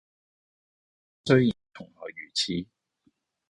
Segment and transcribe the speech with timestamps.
[1.25, 2.53] 雖然從來如此，